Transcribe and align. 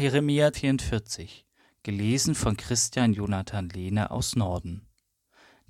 Jeremia 0.00 0.52
44, 0.52 1.44
gelesen 1.82 2.36
von 2.36 2.56
Christian 2.56 3.14
Jonathan 3.14 3.68
Lehne 3.68 4.12
aus 4.12 4.36
Norden. 4.36 4.86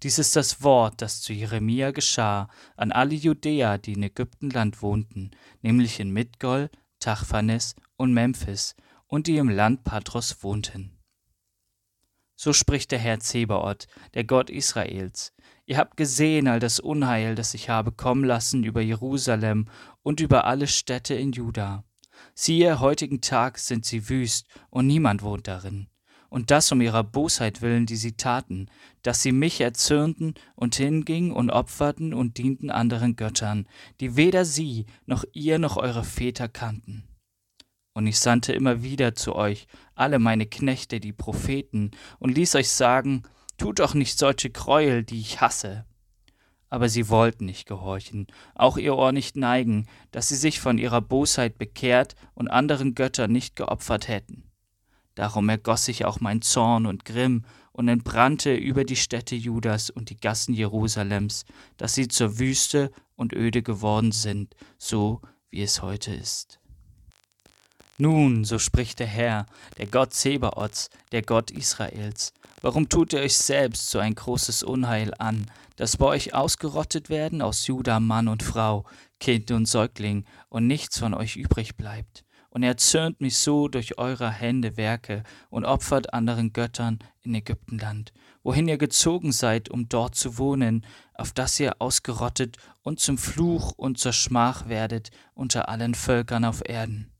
Dies 0.02 0.18
ist 0.18 0.36
das 0.36 0.62
Wort, 0.62 1.00
das 1.00 1.22
zu 1.22 1.32
Jeremia 1.32 1.92
geschah 1.92 2.50
an 2.76 2.92
alle 2.92 3.14
Judäer, 3.14 3.78
die 3.78 3.94
in 3.94 4.02
Ägyptenland 4.02 4.82
wohnten, 4.82 5.30
nämlich 5.62 5.98
in 5.98 6.10
Midgol, 6.10 6.68
Tachphanes 7.00 7.74
und 7.96 8.12
Memphis 8.12 8.76
und 9.06 9.28
die 9.28 9.38
im 9.38 9.48
Land 9.48 9.82
Patros 9.84 10.42
wohnten. 10.42 10.98
So 12.36 12.52
spricht 12.52 12.90
der 12.90 12.98
Herr 12.98 13.20
Zebaoth, 13.20 13.88
der 14.12 14.24
Gott 14.24 14.50
Israels. 14.50 15.32
Ihr 15.64 15.78
habt 15.78 15.96
gesehen 15.96 16.48
all 16.48 16.60
das 16.60 16.80
Unheil, 16.80 17.34
das 17.34 17.54
ich 17.54 17.70
habe 17.70 17.92
kommen 17.92 18.24
lassen 18.24 18.62
über 18.62 18.82
Jerusalem 18.82 19.70
und 20.02 20.20
über 20.20 20.44
alle 20.44 20.66
Städte 20.66 21.14
in 21.14 21.32
Juda. 21.32 21.87
Siehe, 22.34 22.80
heutigen 22.80 23.20
Tag 23.20 23.58
sind 23.58 23.84
sie 23.84 24.08
wüst 24.08 24.46
und 24.70 24.86
niemand 24.86 25.22
wohnt 25.22 25.48
darin. 25.48 25.88
Und 26.30 26.50
das 26.50 26.70
um 26.72 26.80
ihrer 26.80 27.04
Bosheit 27.04 27.62
willen, 27.62 27.86
die 27.86 27.96
sie 27.96 28.12
taten, 28.12 28.66
dass 29.02 29.22
sie 29.22 29.32
mich 29.32 29.60
erzürnten 29.60 30.34
und 30.54 30.74
hingingen 30.76 31.32
und 31.32 31.50
opferten 31.50 32.12
und 32.12 32.36
dienten 32.36 32.70
anderen 32.70 33.16
Göttern, 33.16 33.66
die 34.00 34.16
weder 34.16 34.44
sie 34.44 34.86
noch 35.06 35.24
ihr 35.32 35.58
noch 35.58 35.76
eure 35.78 36.04
Väter 36.04 36.48
kannten. 36.48 37.08
Und 37.94 38.06
ich 38.06 38.18
sandte 38.18 38.52
immer 38.52 38.82
wieder 38.82 39.14
zu 39.14 39.34
euch 39.34 39.66
alle 39.94 40.18
meine 40.18 40.46
Knechte, 40.46 41.00
die 41.00 41.12
Propheten, 41.12 41.90
und 42.18 42.36
ließ 42.36 42.54
euch 42.54 42.68
sagen, 42.68 43.24
tut 43.56 43.80
doch 43.80 43.94
nicht 43.94 44.18
solche 44.18 44.50
Gräuel, 44.50 45.02
die 45.02 45.20
ich 45.20 45.40
hasse. 45.40 45.87
Aber 46.70 46.88
sie 46.88 47.08
wollten 47.08 47.46
nicht 47.46 47.66
gehorchen, 47.66 48.26
auch 48.54 48.76
ihr 48.76 48.94
Ohr 48.94 49.12
nicht 49.12 49.36
neigen, 49.36 49.86
dass 50.10 50.28
sie 50.28 50.36
sich 50.36 50.60
von 50.60 50.78
ihrer 50.78 51.00
Bosheit 51.00 51.58
bekehrt 51.58 52.14
und 52.34 52.48
anderen 52.48 52.94
Göttern 52.94 53.32
nicht 53.32 53.56
geopfert 53.56 54.08
hätten. 54.08 54.44
Darum 55.14 55.48
ergoss 55.48 55.88
ich 55.88 56.04
auch 56.04 56.20
mein 56.20 56.42
Zorn 56.42 56.86
und 56.86 57.04
Grimm 57.04 57.44
und 57.72 57.88
entbrannte 57.88 58.54
über 58.54 58.84
die 58.84 58.96
Städte 58.96 59.34
Judas 59.34 59.90
und 59.90 60.10
die 60.10 60.16
Gassen 60.16 60.54
Jerusalems, 60.54 61.44
dass 61.76 61.94
sie 61.94 62.08
zur 62.08 62.38
Wüste 62.38 62.90
und 63.16 63.32
öde 63.32 63.62
geworden 63.62 64.12
sind, 64.12 64.54
so 64.78 65.20
wie 65.50 65.62
es 65.62 65.82
heute 65.82 66.14
ist. 66.14 66.60
Nun, 67.96 68.44
so 68.44 68.60
spricht 68.60 69.00
der 69.00 69.08
Herr, 69.08 69.46
der 69.76 69.86
Gott 69.86 70.14
Zebaoths, 70.14 70.88
der 71.10 71.22
Gott 71.22 71.50
Israels, 71.50 72.32
warum 72.62 72.88
tut 72.88 73.12
ihr 73.12 73.20
euch 73.20 73.36
selbst 73.36 73.90
so 73.90 73.98
ein 73.98 74.14
großes 74.14 74.62
Unheil 74.62 75.12
an, 75.18 75.46
dass 75.76 75.96
bei 75.96 76.06
euch 76.06 76.34
ausgerottet 76.34 77.10
werden 77.10 77.42
aus 77.42 77.66
Juda 77.66 78.00
Mann 78.00 78.28
und 78.28 78.42
Frau, 78.42 78.84
Kind 79.20 79.50
und 79.50 79.66
Säugling, 79.66 80.24
und 80.48 80.66
nichts 80.66 80.98
von 80.98 81.14
euch 81.14 81.36
übrig 81.36 81.76
bleibt? 81.76 82.24
Und 82.50 82.62
er 82.62 82.76
zürnt 82.76 83.20
mich 83.20 83.36
so 83.36 83.68
durch 83.68 83.98
eure 83.98 84.30
Hände 84.30 84.76
Werke 84.76 85.22
und 85.50 85.64
opfert 85.64 86.14
anderen 86.14 86.52
Göttern 86.52 86.98
in 87.22 87.34
Ägyptenland, 87.34 88.12
wohin 88.42 88.68
ihr 88.68 88.78
gezogen 88.78 89.32
seid, 89.32 89.68
um 89.68 89.88
dort 89.88 90.14
zu 90.14 90.38
wohnen, 90.38 90.84
auf 91.14 91.32
das 91.32 91.60
ihr 91.60 91.76
ausgerottet 91.78 92.56
und 92.82 93.00
zum 93.00 93.18
Fluch 93.18 93.72
und 93.76 93.98
zur 93.98 94.12
Schmach 94.12 94.68
werdet 94.68 95.10
unter 95.34 95.68
allen 95.68 95.94
Völkern 95.94 96.44
auf 96.44 96.62
Erden. 96.66 97.12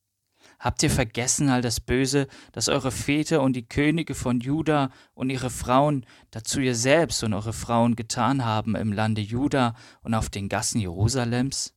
Habt 0.59 0.83
ihr 0.83 0.91
vergessen 0.91 1.49
all 1.51 1.63
das 1.63 1.79
Böse, 1.81 2.27
das 2.53 2.69
eure 2.69 2.91
Väter 2.91 3.43
und 3.43 3.55
die 3.55 3.69
Könige 3.69 4.15
von 4.15 4.41
Juda 4.41 4.91
und 5.15 5.31
ihre 5.31 5.51
Frauen, 5.51 6.05
dazu 6.33 6.61
ihr 6.61 6.75
selbst 6.75 7.23
und 7.23 7.33
eure 7.33 7.53
Frauen 7.53 7.95
getan 7.95 8.45
haben 8.45 8.75
im 8.75 8.93
Lande 8.93 9.21
Juda 9.21 9.77
und 10.03 10.15
auf 10.15 10.31
den 10.31 10.49
Gassen 10.49 10.81
Jerusalems? 10.81 11.75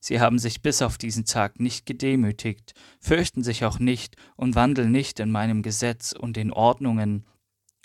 Sie 0.00 0.20
haben 0.20 0.38
sich 0.38 0.62
bis 0.62 0.82
auf 0.82 0.98
diesen 0.98 1.24
Tag 1.24 1.60
nicht 1.60 1.86
gedemütigt, 1.86 2.74
fürchten 3.00 3.42
sich 3.42 3.64
auch 3.64 3.78
nicht 3.78 4.16
und 4.36 4.54
wandeln 4.54 4.90
nicht 4.90 5.20
in 5.20 5.30
meinem 5.30 5.62
Gesetz 5.62 6.12
und 6.12 6.36
den 6.36 6.52
Ordnungen, 6.52 7.24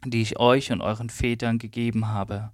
die 0.03 0.21
ich 0.21 0.39
euch 0.39 0.71
und 0.71 0.81
euren 0.81 1.09
Vätern 1.09 1.59
gegeben 1.59 2.08
habe. 2.08 2.52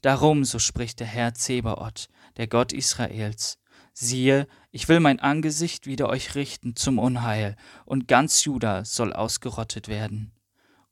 Darum, 0.00 0.44
so 0.44 0.58
spricht 0.58 1.00
der 1.00 1.06
Herr 1.06 1.32
Zebaoth, 1.34 2.08
der 2.36 2.46
Gott 2.46 2.72
Israels, 2.72 3.58
Siehe, 4.00 4.46
ich 4.70 4.88
will 4.88 5.00
mein 5.00 5.18
Angesicht 5.18 5.88
wider 5.88 6.08
euch 6.08 6.36
richten 6.36 6.76
zum 6.76 7.00
Unheil, 7.00 7.56
und 7.84 8.06
ganz 8.06 8.44
Juda 8.44 8.84
soll 8.84 9.12
ausgerottet 9.12 9.88
werden. 9.88 10.30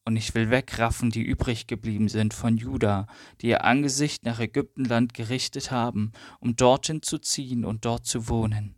Und 0.04 0.16
ich 0.16 0.34
will 0.34 0.50
wegraffen, 0.50 1.10
die 1.10 1.22
übrig 1.22 1.68
geblieben 1.68 2.08
sind 2.08 2.34
von 2.34 2.56
Juda, 2.56 3.06
die 3.40 3.46
ihr 3.46 3.62
Angesicht 3.62 4.24
nach 4.24 4.40
Ägyptenland 4.40 5.14
gerichtet 5.14 5.70
haben, 5.70 6.10
um 6.40 6.56
dorthin 6.56 7.00
zu 7.00 7.18
ziehen 7.18 7.64
und 7.64 7.84
dort 7.84 8.06
zu 8.06 8.26
wohnen. 8.26 8.74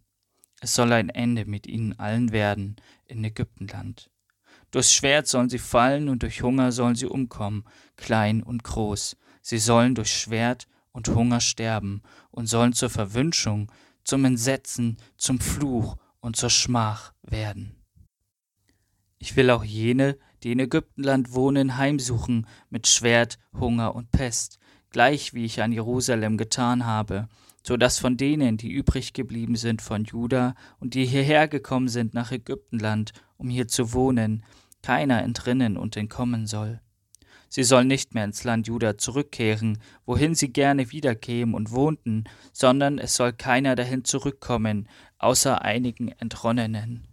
Es 0.60 0.74
soll 0.74 0.92
ein 0.92 1.08
Ende 1.08 1.46
mit 1.46 1.66
ihnen 1.66 1.98
allen 1.98 2.30
werden 2.30 2.76
in 3.06 3.24
Ägyptenland. 3.24 4.10
Durchs 4.70 4.92
Schwert 4.92 5.26
sollen 5.26 5.48
sie 5.48 5.58
fallen 5.58 6.10
und 6.10 6.22
durch 6.22 6.42
Hunger 6.42 6.70
sollen 6.70 6.96
sie 6.96 7.06
umkommen, 7.06 7.64
klein 7.96 8.42
und 8.42 8.62
groß. 8.62 9.16
Sie 9.40 9.58
sollen 9.58 9.94
durch 9.94 10.14
Schwert 10.14 10.68
und 10.92 11.08
Hunger 11.08 11.40
sterben 11.40 12.02
und 12.30 12.46
sollen 12.46 12.74
zur 12.74 12.90
Verwünschung 12.90 13.72
zum 14.08 14.24
Entsetzen, 14.24 14.96
zum 15.18 15.38
Fluch 15.38 15.96
und 16.20 16.34
zur 16.34 16.48
Schmach 16.48 17.12
werden. 17.22 17.76
Ich 19.18 19.36
will 19.36 19.50
auch 19.50 19.64
jene, 19.64 20.16
die 20.42 20.52
in 20.52 20.60
Ägyptenland 20.60 21.34
wohnen, 21.34 21.76
heimsuchen 21.76 22.46
mit 22.70 22.86
Schwert, 22.86 23.38
Hunger 23.52 23.94
und 23.94 24.10
Pest, 24.10 24.58
gleich 24.88 25.34
wie 25.34 25.44
ich 25.44 25.60
an 25.60 25.72
Jerusalem 25.72 26.38
getan 26.38 26.86
habe, 26.86 27.28
so 27.62 27.76
dass 27.76 27.98
von 27.98 28.16
denen, 28.16 28.56
die 28.56 28.70
übrig 28.70 29.12
geblieben 29.12 29.56
sind 29.56 29.82
von 29.82 30.04
Juda 30.04 30.54
und 30.80 30.94
die 30.94 31.04
hierher 31.04 31.46
gekommen 31.46 31.88
sind 31.88 32.14
nach 32.14 32.32
Ägyptenland, 32.32 33.12
um 33.36 33.50
hier 33.50 33.68
zu 33.68 33.92
wohnen, 33.92 34.42
keiner 34.82 35.22
entrinnen 35.22 35.76
und 35.76 35.98
entkommen 35.98 36.46
soll. 36.46 36.80
Sie 37.48 37.64
sollen 37.64 37.88
nicht 37.88 38.14
mehr 38.14 38.24
ins 38.24 38.44
Land 38.44 38.66
Juda 38.66 38.98
zurückkehren, 38.98 39.78
wohin 40.04 40.34
sie 40.34 40.52
gerne 40.52 40.90
wiederkämen 40.90 41.54
und 41.54 41.70
wohnten, 41.70 42.24
sondern 42.52 42.98
es 42.98 43.14
soll 43.14 43.32
keiner 43.32 43.74
dahin 43.74 44.04
zurückkommen, 44.04 44.88
außer 45.18 45.62
einigen 45.62 46.08
Entronnenen. 46.08 47.08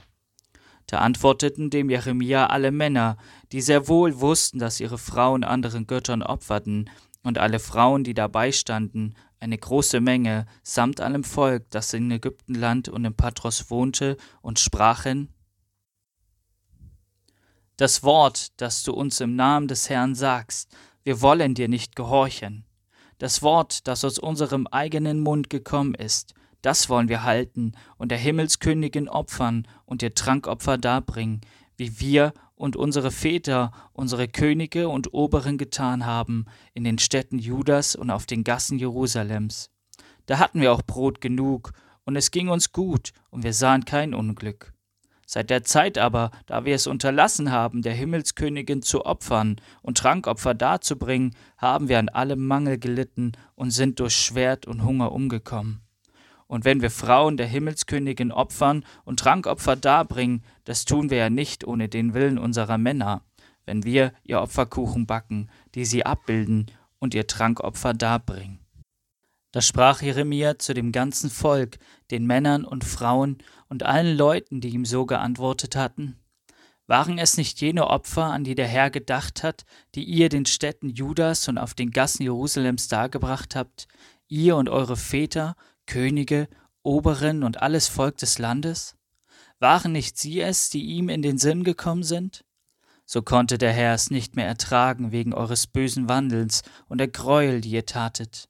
Da 0.87 0.99
antworteten 0.99 1.69
dem 1.69 1.89
Jeremia 1.89 2.47
alle 2.47 2.71
Männer, 2.71 3.17
die 3.51 3.61
sehr 3.61 3.87
wohl 3.87 4.19
wussten, 4.19 4.59
dass 4.59 4.79
ihre 4.79 4.97
Frauen 4.97 5.43
anderen 5.43 5.87
Göttern 5.87 6.21
opferten, 6.21 6.89
und 7.23 7.39
alle 7.39 7.57
Frauen, 7.57 8.03
die 8.03 8.13
dabei 8.13 8.51
standen, 8.51 9.15
eine 9.39 9.57
große 9.57 9.99
Menge, 9.99 10.45
samt 10.61 11.01
allem 11.01 11.23
Volk, 11.23 11.65
das 11.71 11.91
in 11.93 12.11
Ägyptenland 12.11 12.87
und 12.87 13.03
im 13.03 13.15
Patros 13.15 13.71
wohnte, 13.71 14.17
und 14.43 14.59
sprachen 14.59 15.29
das 17.77 18.03
Wort, 18.03 18.59
das 18.61 18.83
du 18.83 18.93
uns 18.93 19.19
im 19.19 19.35
Namen 19.35 19.67
des 19.67 19.89
Herrn 19.89 20.15
sagst, 20.15 20.75
wir 21.03 21.21
wollen 21.21 21.53
dir 21.53 21.67
nicht 21.67 21.95
gehorchen. 21.95 22.65
Das 23.17 23.41
Wort, 23.41 23.87
das 23.87 24.03
aus 24.03 24.19
unserem 24.19 24.67
eigenen 24.67 25.21
Mund 25.21 25.49
gekommen 25.49 25.93
ist, 25.93 26.33
das 26.61 26.89
wollen 26.89 27.09
wir 27.09 27.23
halten 27.23 27.73
und 27.97 28.09
der 28.09 28.17
Himmelskönigin 28.17 29.07
opfern 29.07 29.67
und 29.85 30.01
ihr 30.01 30.15
Trankopfer 30.15 30.77
darbringen, 30.77 31.41
wie 31.77 31.99
wir 31.99 32.33
und 32.55 32.75
unsere 32.75 33.11
Väter, 33.11 33.71
unsere 33.93 34.27
Könige 34.27 34.89
und 34.89 35.13
Oberen 35.13 35.57
getan 35.57 36.05
haben, 36.05 36.45
in 36.73 36.83
den 36.83 36.97
Städten 36.97 37.37
Judas 37.37 37.95
und 37.95 38.09
auf 38.09 38.25
den 38.25 38.43
Gassen 38.43 38.79
Jerusalems. 38.79 39.69
Da 40.25 40.39
hatten 40.39 40.61
wir 40.61 40.73
auch 40.73 40.81
Brot 40.81 41.21
genug, 41.21 41.73
und 42.05 42.15
es 42.15 42.31
ging 42.31 42.49
uns 42.49 42.71
gut, 42.71 43.11
und 43.29 43.43
wir 43.43 43.53
sahen 43.53 43.83
kein 43.83 44.13
Unglück. 44.13 44.74
Seit 45.25 45.49
der 45.49 45.63
Zeit 45.63 45.97
aber, 45.97 46.31
da 46.45 46.65
wir 46.65 46.75
es 46.75 46.85
unterlassen 46.85 47.51
haben, 47.51 47.81
der 47.81 47.93
Himmelskönigin 47.93 48.83
zu 48.83 49.05
opfern 49.05 49.55
und 49.81 49.97
Trankopfer 49.97 50.53
darzubringen, 50.53 51.35
haben 51.57 51.89
wir 51.89 51.97
an 51.97 52.09
allem 52.09 52.45
Mangel 52.45 52.77
gelitten 52.77 53.31
und 53.55 53.71
sind 53.71 53.99
durch 53.99 54.15
Schwert 54.15 54.67
und 54.67 54.83
Hunger 54.83 55.11
umgekommen. 55.11 55.81
Und 56.47 56.63
wenn 56.63 56.81
wir 56.81 56.91
Frauen 56.91 57.37
der 57.37 57.47
Himmelskönigin 57.47 58.31
opfern 58.31 58.85
und 59.03 59.19
Trankopfer 59.19 59.75
darbringen, 59.75 60.43
das 60.63 60.85
tun 60.85 61.09
wir 61.09 61.17
ja 61.17 61.29
nicht 61.31 61.65
ohne 61.65 61.89
den 61.89 62.13
Willen 62.13 62.37
unserer 62.37 62.77
Männer, 62.77 63.23
wenn 63.65 63.83
wir 63.83 64.13
ihr 64.23 64.41
Opferkuchen 64.41 65.07
backen, 65.07 65.49
die 65.73 65.85
sie 65.85 66.05
abbilden 66.05 66.67
und 66.99 67.15
ihr 67.15 67.25
Trankopfer 67.25 67.95
darbringen. 67.95 68.64
Da 69.55 69.61
sprach 69.61 70.01
Jeremia 70.01 70.59
zu 70.59 70.73
dem 70.73 70.91
ganzen 70.91 71.29
Volk, 71.29 71.77
den 72.11 72.25
Männern 72.25 72.65
und 72.65 72.83
Frauen 72.83 73.37
und 73.69 73.83
allen 73.83 74.17
Leuten, 74.17 74.59
die 74.59 74.67
ihm 74.67 74.83
so 74.83 75.05
geantwortet 75.05 75.77
hatten. 75.77 76.19
Waren 76.87 77.17
es 77.17 77.37
nicht 77.37 77.61
jene 77.61 77.87
Opfer, 77.87 78.25
an 78.25 78.43
die 78.43 78.55
der 78.55 78.67
Herr 78.67 78.89
gedacht 78.89 79.43
hat, 79.43 79.63
die 79.95 80.03
ihr 80.03 80.27
den 80.27 80.45
Städten 80.45 80.89
Judas 80.89 81.47
und 81.47 81.57
auf 81.57 81.73
den 81.73 81.91
Gassen 81.91 82.23
Jerusalems 82.23 82.89
dargebracht 82.89 83.55
habt, 83.55 83.87
ihr 84.27 84.57
und 84.57 84.67
eure 84.67 84.97
Väter, 84.97 85.55
Könige, 85.85 86.49
Oberen 86.83 87.41
und 87.41 87.61
alles 87.61 87.87
Volk 87.87 88.17
des 88.17 88.39
Landes? 88.39 88.97
Waren 89.59 89.93
nicht 89.93 90.17
sie 90.17 90.41
es, 90.41 90.69
die 90.69 90.83
ihm 90.83 91.07
in 91.07 91.21
den 91.21 91.37
Sinn 91.37 91.63
gekommen 91.63 92.03
sind? 92.03 92.43
So 93.05 93.21
konnte 93.21 93.57
der 93.57 93.71
Herr 93.71 93.93
es 93.93 94.11
nicht 94.11 94.35
mehr 94.35 94.47
ertragen 94.47 95.13
wegen 95.13 95.33
eures 95.33 95.65
bösen 95.65 96.09
Wandelns 96.09 96.61
und 96.89 96.97
der 96.97 97.07
Gräuel, 97.07 97.61
die 97.61 97.69
ihr 97.69 97.85
tatet. 97.85 98.49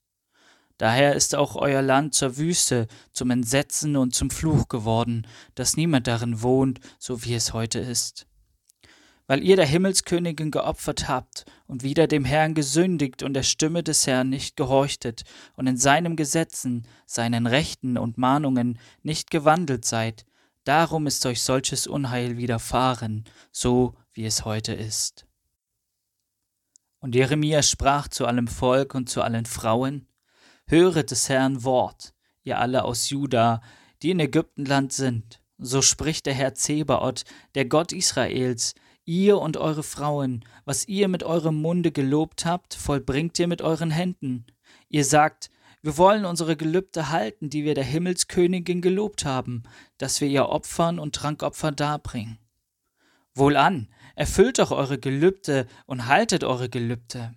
Daher 0.77 1.15
ist 1.15 1.35
auch 1.35 1.55
euer 1.55 1.81
Land 1.81 2.15
zur 2.15 2.37
Wüste, 2.37 2.87
zum 3.13 3.31
Entsetzen 3.31 3.95
und 3.95 4.13
zum 4.13 4.29
Fluch 4.29 4.67
geworden, 4.67 5.25
dass 5.55 5.77
niemand 5.77 6.07
darin 6.07 6.41
wohnt, 6.41 6.79
so 6.99 7.23
wie 7.23 7.33
es 7.33 7.53
heute 7.53 7.79
ist. 7.79 8.27
Weil 9.27 9.41
ihr 9.41 9.55
der 9.55 9.65
Himmelskönigin 9.65 10.51
geopfert 10.51 11.07
habt 11.07 11.45
und 11.65 11.81
wieder 11.81 12.07
dem 12.07 12.25
Herrn 12.25 12.53
gesündigt 12.53 13.23
und 13.23 13.33
der 13.33 13.43
Stimme 13.43 13.83
des 13.83 14.05
Herrn 14.05 14.29
nicht 14.29 14.57
gehorchtet 14.57 15.23
und 15.55 15.65
in 15.65 15.77
seinem 15.77 16.15
Gesetzen, 16.15 16.85
seinen 17.05 17.47
Rechten 17.47 17.97
und 17.97 18.17
Mahnungen 18.17 18.77
nicht 19.01 19.31
gewandelt 19.31 19.85
seid, 19.85 20.25
darum 20.65 21.07
ist 21.07 21.25
euch 21.25 21.41
solches 21.41 21.87
Unheil 21.87 22.37
widerfahren, 22.37 23.23
so 23.51 23.95
wie 24.13 24.25
es 24.25 24.45
heute 24.45 24.73
ist. 24.73 25.25
Und 26.99 27.15
Jeremia 27.15 27.63
sprach 27.63 28.09
zu 28.09 28.25
allem 28.25 28.47
Volk 28.47 28.93
und 28.93 29.09
zu 29.09 29.21
allen 29.21 29.45
Frauen, 29.45 30.07
Höret 30.67 31.11
des 31.11 31.29
Herrn 31.29 31.63
Wort, 31.63 32.13
ihr 32.43 32.59
alle 32.59 32.85
aus 32.85 33.11
Juda, 33.11 33.61
die 34.01 34.09
in 34.09 34.19
Ägyptenland 34.19 34.93
sind. 34.93 35.41
So 35.59 35.83
spricht 35.83 36.25
der 36.25 36.33
Herr 36.33 36.55
Zebaoth, 36.55 37.23
der 37.53 37.65
Gott 37.65 37.91
Israels, 37.91 38.73
ihr 39.05 39.37
und 39.37 39.57
eure 39.57 39.83
Frauen, 39.83 40.43
was 40.65 40.87
ihr 40.87 41.07
mit 41.07 41.23
eurem 41.23 41.61
Munde 41.61 41.91
gelobt 41.91 42.45
habt, 42.45 42.73
vollbringt 42.73 43.37
ihr 43.37 43.47
mit 43.47 43.61
euren 43.61 43.91
Händen. 43.91 44.47
Ihr 44.89 45.05
sagt, 45.05 45.51
wir 45.83 45.99
wollen 45.99 46.25
unsere 46.25 46.57
Gelübde 46.57 47.11
halten, 47.11 47.51
die 47.51 47.63
wir 47.63 47.75
der 47.75 47.83
Himmelskönigin 47.83 48.81
gelobt 48.81 49.23
haben, 49.23 49.61
dass 49.99 50.19
wir 50.19 50.27
ihr 50.27 50.49
Opfern 50.49 50.97
und 50.97 51.13
Trankopfer 51.13 51.71
darbringen. 51.71 52.39
Wohlan, 53.35 53.89
erfüllt 54.15 54.57
doch 54.57 54.71
eure 54.71 54.97
Gelübde 54.97 55.67
und 55.85 56.07
haltet 56.07 56.43
eure 56.43 56.69
Gelübde. 56.69 57.35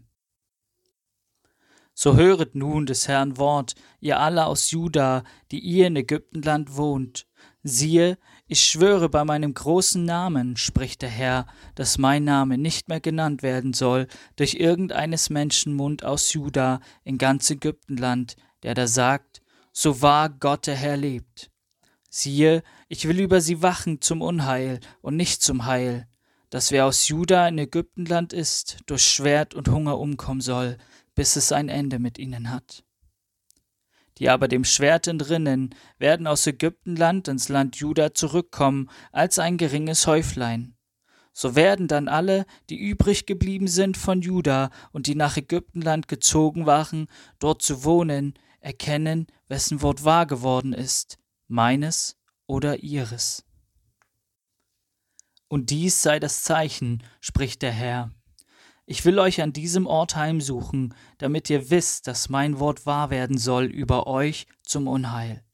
So 2.00 2.14
höret 2.14 2.54
nun 2.54 2.86
des 2.86 3.08
Herrn 3.08 3.38
Wort, 3.38 3.74
ihr 3.98 4.20
alle 4.20 4.46
aus 4.46 4.70
Juda, 4.70 5.24
die 5.50 5.58
ihr 5.58 5.88
in 5.88 5.96
Ägyptenland 5.96 6.76
wohnt. 6.76 7.26
Siehe, 7.64 8.18
ich 8.46 8.62
schwöre 8.62 9.08
bei 9.08 9.24
meinem 9.24 9.52
großen 9.52 10.04
Namen, 10.04 10.56
spricht 10.56 11.02
der 11.02 11.08
Herr, 11.08 11.48
dass 11.74 11.98
mein 11.98 12.22
Name 12.22 12.56
nicht 12.56 12.88
mehr 12.88 13.00
genannt 13.00 13.42
werden 13.42 13.72
soll 13.72 14.06
durch 14.36 14.54
irgendeines 14.54 15.28
Menschen 15.28 15.74
Mund 15.74 16.04
aus 16.04 16.32
Juda 16.32 16.78
in 17.02 17.18
ganz 17.18 17.50
Ägyptenland, 17.50 18.36
der 18.62 18.74
da 18.74 18.86
sagt, 18.86 19.42
so 19.72 20.00
wahr 20.00 20.28
Gott 20.28 20.68
der 20.68 20.76
Herr 20.76 20.96
lebt. 20.96 21.50
Siehe, 22.08 22.62
ich 22.86 23.08
will 23.08 23.18
über 23.18 23.40
sie 23.40 23.60
wachen 23.60 24.00
zum 24.00 24.22
Unheil 24.22 24.78
und 25.00 25.16
nicht 25.16 25.42
zum 25.42 25.64
Heil, 25.64 26.06
dass 26.50 26.70
wer 26.70 26.86
aus 26.86 27.08
Juda 27.08 27.48
in 27.48 27.58
Ägyptenland 27.58 28.32
ist, 28.32 28.78
durch 28.86 29.02
Schwert 29.02 29.52
und 29.52 29.68
Hunger 29.68 29.98
umkommen 29.98 30.40
soll, 30.40 30.78
bis 31.18 31.34
es 31.34 31.50
ein 31.50 31.68
Ende 31.68 31.98
mit 31.98 32.16
ihnen 32.16 32.48
hat. 32.48 32.84
Die 34.18 34.30
aber 34.30 34.46
dem 34.46 34.62
Schwert 34.62 35.08
entrinnen, 35.08 35.74
werden 35.98 36.28
aus 36.28 36.46
Ägyptenland 36.46 37.26
ins 37.26 37.48
Land 37.48 37.74
Juda 37.74 38.14
zurückkommen 38.14 38.88
als 39.10 39.40
ein 39.40 39.56
geringes 39.56 40.06
Häuflein. 40.06 40.76
So 41.32 41.56
werden 41.56 41.88
dann 41.88 42.06
alle, 42.06 42.46
die 42.70 42.78
übrig 42.78 43.26
geblieben 43.26 43.66
sind 43.66 43.96
von 43.96 44.22
Juda 44.22 44.70
und 44.92 45.08
die 45.08 45.16
nach 45.16 45.36
Ägyptenland 45.36 46.06
gezogen 46.06 46.66
waren, 46.66 47.08
dort 47.40 47.62
zu 47.62 47.82
wohnen, 47.82 48.34
erkennen, 48.60 49.26
wessen 49.48 49.82
Wort 49.82 50.04
wahr 50.04 50.24
geworden 50.24 50.72
ist, 50.72 51.18
meines 51.48 52.16
oder 52.46 52.84
ihres. 52.84 53.44
Und 55.48 55.70
dies 55.70 56.00
sei 56.00 56.20
das 56.20 56.44
Zeichen, 56.44 57.02
spricht 57.20 57.62
der 57.62 57.72
Herr, 57.72 58.12
ich 58.90 59.04
will 59.04 59.18
euch 59.18 59.42
an 59.42 59.52
diesem 59.52 59.86
Ort 59.86 60.16
heimsuchen, 60.16 60.94
damit 61.18 61.50
ihr 61.50 61.68
wisst, 61.68 62.06
dass 62.06 62.30
mein 62.30 62.58
Wort 62.58 62.86
wahr 62.86 63.10
werden 63.10 63.36
soll 63.36 63.66
über 63.66 64.06
euch 64.06 64.46
zum 64.62 64.88
Unheil. 64.88 65.44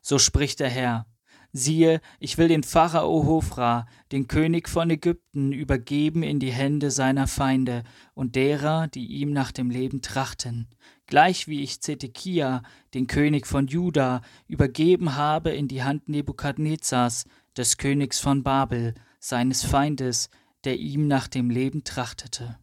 So 0.00 0.18
spricht 0.18 0.60
der 0.60 0.70
Herr. 0.70 1.06
Siehe, 1.52 2.00
ich 2.20 2.38
will 2.38 2.48
den 2.48 2.62
Pharao 2.62 3.26
Hofra, 3.26 3.86
den 4.12 4.28
König 4.28 4.70
von 4.70 4.88
Ägypten, 4.88 5.52
übergeben 5.52 6.22
in 6.22 6.40
die 6.40 6.52
Hände 6.52 6.90
seiner 6.90 7.26
Feinde 7.26 7.84
und 8.14 8.34
derer, 8.34 8.88
die 8.88 9.08
ihm 9.08 9.34
nach 9.34 9.52
dem 9.52 9.68
Leben 9.68 10.00
trachten, 10.00 10.68
gleich 11.06 11.46
wie 11.46 11.62
ich 11.62 11.82
Zedekia, 11.82 12.62
den 12.94 13.06
König 13.06 13.46
von 13.46 13.66
Juda, 13.66 14.22
übergeben 14.48 15.16
habe 15.16 15.50
in 15.50 15.68
die 15.68 15.82
Hand 15.82 16.08
Nebukadnezars, 16.08 17.26
des 17.58 17.76
Königs 17.76 18.20
von 18.20 18.42
Babel, 18.42 18.94
seines 19.20 19.64
Feindes, 19.64 20.30
der 20.64 20.78
ihm 20.78 21.06
nach 21.06 21.28
dem 21.28 21.50
Leben 21.50 21.84
trachtete. 21.84 22.58